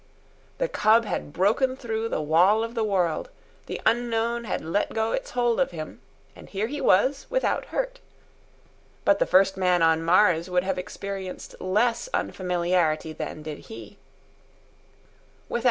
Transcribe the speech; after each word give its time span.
The 0.57 0.67
cub 0.67 1.05
had 1.05 1.31
broken 1.31 1.75
through 1.77 2.09
the 2.09 2.23
wall 2.23 2.63
of 2.63 2.73
the 2.73 2.83
world, 2.83 3.29
the 3.67 3.79
unknown 3.85 4.45
had 4.45 4.65
let 4.65 4.95
go 4.95 5.11
its 5.11 5.29
hold 5.29 5.59
of 5.59 5.69
him, 5.69 6.01
and 6.35 6.49
here 6.49 6.65
he 6.65 6.81
was 6.81 7.27
without 7.29 7.65
hurt. 7.65 7.99
But 9.05 9.19
the 9.19 9.27
first 9.27 9.57
man 9.57 9.83
on 9.83 10.01
Mars 10.01 10.49
would 10.49 10.63
have 10.63 10.79
experienced 10.79 11.53
less 11.61 12.09
unfamiliarity 12.15 13.13
than 13.13 13.43
did 13.43 13.59
he. 13.69 13.99